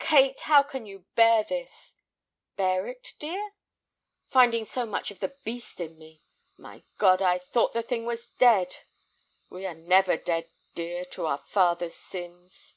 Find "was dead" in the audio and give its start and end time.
8.04-8.74